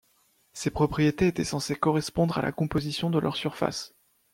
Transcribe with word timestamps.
Ces 0.53 0.71
propriétés 0.71 1.27
étaient 1.27 1.43
censées 1.43 1.75
correspondre 1.75 2.39
à 2.39 2.41
la 2.41 2.51
composition 2.51 3.11
de 3.11 3.19
leur 3.19 3.35
surface. 3.35 3.93